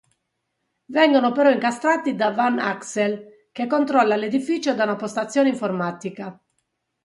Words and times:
Vengono 0.85 1.31
però 1.31 1.51
incastrati 1.51 2.15
da 2.15 2.31
Van 2.31 2.57
Axel, 2.57 3.49
che 3.51 3.67
controlla 3.67 4.15
l'edificio 4.15 4.73
da 4.73 4.85
una 4.85 4.95
postazione 4.95 5.49
informatica. 5.49 6.41